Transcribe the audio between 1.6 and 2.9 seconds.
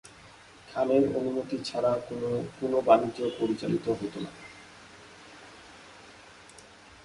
ছাড়া কোনও